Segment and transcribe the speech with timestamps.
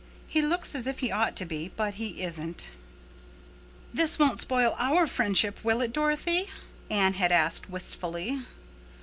[0.27, 2.71] He looks as if he ought to be, but he isn't."
[3.93, 6.47] "This won't spoil our friendship, will it, Dorothy?"
[6.89, 8.39] Anne had asked wistfully.